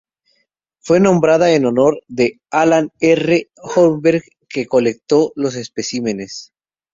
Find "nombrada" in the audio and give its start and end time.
0.99-1.51